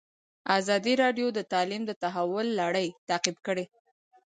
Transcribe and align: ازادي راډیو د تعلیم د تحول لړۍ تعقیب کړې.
ازادي 0.57 0.93
راډیو 1.03 1.27
د 1.33 1.39
تعلیم 1.53 1.81
د 1.87 1.91
تحول 2.03 2.47
لړۍ 2.61 2.87
تعقیب 3.09 3.37
کړې. 3.47 3.65